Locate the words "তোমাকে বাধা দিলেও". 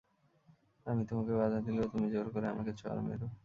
1.09-1.85